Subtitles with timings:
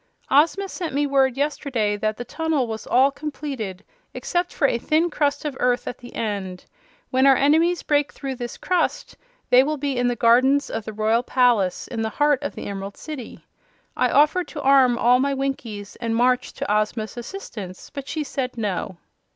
[0.31, 3.83] "Ozma sent me word yesterday that the tunnel was all completed
[4.15, 6.65] except for a thin crust of earth at the end.
[7.11, 9.15] When our enemies break through this crust,
[9.51, 12.65] they will be in the gardens of the royal palace, in the heart of the
[12.65, 13.45] Emerald City.
[13.95, 18.57] I offered to arm all my Winkies and march to Ozma's assistance; but she said
[18.57, 18.97] no."